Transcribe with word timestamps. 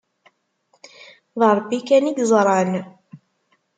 D 1.39 1.41
Rebbi 1.57 1.79
kan 1.87 2.09
i 2.09 2.11
yeẓran. 2.17 2.71